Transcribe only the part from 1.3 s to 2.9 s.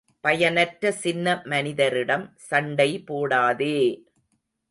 மனிதரிடம் சண்டை